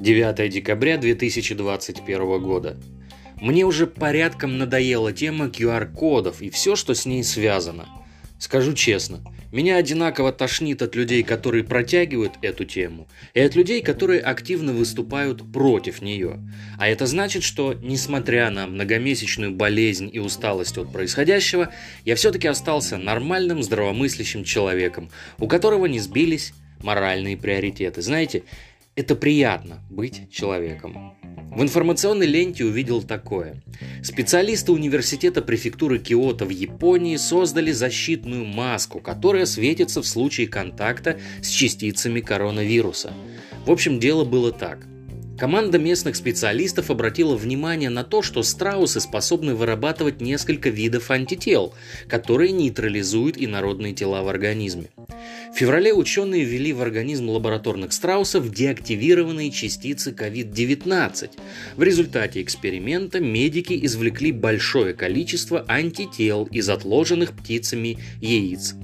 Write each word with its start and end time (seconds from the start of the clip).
9 0.00 0.50
декабря 0.50 0.98
2021 0.98 2.42
года. 2.42 2.76
Мне 3.40 3.64
уже 3.64 3.86
порядком 3.86 4.58
надоела 4.58 5.12
тема 5.12 5.46
QR-кодов 5.46 6.40
и 6.42 6.50
все, 6.50 6.76
что 6.76 6.94
с 6.94 7.06
ней 7.06 7.24
связано– 7.24 7.88
Скажу 8.44 8.74
честно, 8.74 9.22
меня 9.52 9.76
одинаково 9.76 10.30
тошнит 10.30 10.82
от 10.82 10.94
людей, 10.94 11.22
которые 11.22 11.64
протягивают 11.64 12.34
эту 12.42 12.66
тему, 12.66 13.08
и 13.32 13.40
от 13.40 13.54
людей, 13.54 13.80
которые 13.80 14.20
активно 14.20 14.74
выступают 14.74 15.50
против 15.50 16.02
нее. 16.02 16.40
А 16.78 16.86
это 16.86 17.06
значит, 17.06 17.42
что, 17.42 17.72
несмотря 17.72 18.50
на 18.50 18.66
многомесячную 18.66 19.52
болезнь 19.52 20.10
и 20.12 20.18
усталость 20.18 20.76
от 20.76 20.92
происходящего, 20.92 21.70
я 22.04 22.16
все-таки 22.16 22.46
остался 22.46 22.98
нормальным, 22.98 23.62
здравомыслящим 23.62 24.44
человеком, 24.44 25.08
у 25.38 25.48
которого 25.48 25.86
не 25.86 25.98
сбились 25.98 26.52
моральные 26.82 27.38
приоритеты. 27.38 28.02
Знаете, 28.02 28.42
это 28.96 29.16
приятно 29.16 29.80
быть 29.90 30.30
человеком. 30.30 31.14
В 31.50 31.62
информационной 31.62 32.26
ленте 32.26 32.64
увидел 32.64 33.02
такое. 33.02 33.62
Специалисты 34.02 34.72
университета 34.72 35.40
префектуры 35.40 35.98
Киото 35.98 36.44
в 36.44 36.50
Японии 36.50 37.16
создали 37.16 37.70
защитную 37.70 38.44
маску, 38.44 39.00
которая 39.00 39.46
светится 39.46 40.02
в 40.02 40.06
случае 40.06 40.48
контакта 40.48 41.18
с 41.42 41.48
частицами 41.48 42.20
коронавируса. 42.20 43.12
В 43.66 43.70
общем, 43.70 44.00
дело 44.00 44.24
было 44.24 44.52
так– 44.52 44.86
Команда 45.38 45.80
местных 45.80 46.14
специалистов 46.14 46.90
обратила 46.90 47.34
внимание 47.34 47.90
на 47.90 48.04
то, 48.04 48.22
что 48.22 48.44
страусы 48.44 49.00
способны 49.00 49.56
вырабатывать 49.56 50.20
несколько 50.20 50.70
видов 50.70 51.10
антител, 51.10 51.74
которые 52.08 52.52
нейтрализуют 52.52 53.36
инородные 53.36 53.94
тела 53.94 54.22
в 54.22 54.28
организме. 54.28 54.90
В 55.54 55.56
феврале 55.56 55.94
ученые 55.94 56.42
ввели 56.42 56.72
в 56.72 56.82
организм 56.82 57.28
лабораторных 57.28 57.92
страусов 57.92 58.50
деактивированные 58.50 59.52
частицы 59.52 60.10
COVID-19. 60.10 61.30
В 61.76 61.82
результате 61.84 62.42
эксперимента 62.42 63.20
медики 63.20 63.78
извлекли 63.86 64.32
большое 64.32 64.94
количество 64.94 65.64
антител 65.68 66.48
из 66.50 66.68
отложенных 66.68 67.34
птицами 67.36 67.98
яиц 68.20 68.74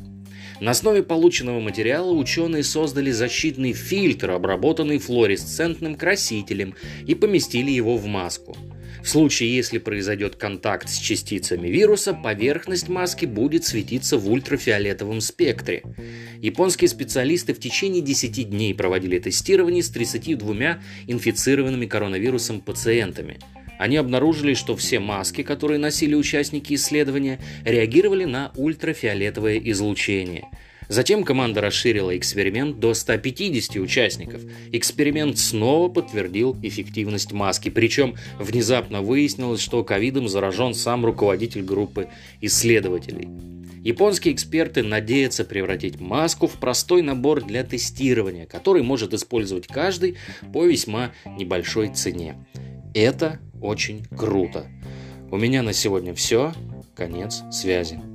на 0.60 0.72
основе 0.72 1.02
полученного 1.02 1.58
материала 1.58 2.12
ученые 2.12 2.62
создали 2.62 3.10
защитный 3.10 3.72
фильтр, 3.72 4.30
обработанный 4.30 4.98
флуоресцентным 4.98 5.94
красителем, 5.94 6.74
и 7.06 7.14
поместили 7.14 7.70
его 7.70 7.96
в 7.96 8.06
маску. 8.06 8.56
В 9.02 9.08
случае, 9.08 9.54
если 9.54 9.78
произойдет 9.78 10.36
контакт 10.36 10.88
с 10.88 10.98
частицами 10.98 11.68
вируса, 11.68 12.12
поверхность 12.12 12.88
маски 12.88 13.26
будет 13.26 13.64
светиться 13.64 14.18
в 14.18 14.30
ультрафиолетовом 14.30 15.20
спектре. 15.20 15.82
Японские 16.40 16.88
специалисты 16.88 17.54
в 17.54 17.60
течение 17.60 18.02
10 18.02 18.50
дней 18.50 18.74
проводили 18.74 19.18
тестирование 19.18 19.82
с 19.82 19.90
32 19.90 20.80
инфицированными 21.06 21.86
коронавирусом 21.86 22.60
пациентами– 22.60 23.38
они 23.80 23.96
обнаружили, 23.96 24.52
что 24.52 24.76
все 24.76 25.00
маски, 25.00 25.42
которые 25.42 25.78
носили 25.78 26.14
участники 26.14 26.74
исследования, 26.74 27.40
реагировали 27.64 28.26
на 28.26 28.52
ультрафиолетовое 28.54 29.56
излучение. 29.56 30.50
Затем 30.90 31.22
команда 31.22 31.60
расширила 31.60 32.18
эксперимент 32.18 32.80
до 32.80 32.94
150 32.94 33.76
участников. 33.76 34.42
Эксперимент 34.72 35.38
снова 35.38 35.88
подтвердил 35.88 36.56
эффективность 36.62 37.30
маски, 37.30 37.68
причем 37.68 38.16
внезапно 38.40 39.00
выяснилось, 39.00 39.60
что 39.60 39.84
ковидом 39.84 40.28
заражен 40.28 40.74
сам 40.74 41.06
руководитель 41.06 41.62
группы 41.62 42.08
исследователей. 42.40 43.28
Японские 43.84 44.34
эксперты 44.34 44.82
надеются 44.82 45.44
превратить 45.44 46.00
маску 46.00 46.48
в 46.48 46.54
простой 46.54 47.02
набор 47.02 47.44
для 47.44 47.62
тестирования, 47.62 48.46
который 48.46 48.82
может 48.82 49.14
использовать 49.14 49.68
каждый 49.68 50.16
по 50.52 50.66
весьма 50.66 51.12
небольшой 51.24 51.90
цене. 51.94 52.34
Это 52.94 53.38
очень 53.62 54.04
круто. 54.06 54.66
У 55.30 55.36
меня 55.36 55.62
на 55.62 55.72
сегодня 55.72 56.14
все. 56.14 56.52
Конец 56.96 57.42
связи. 57.52 58.09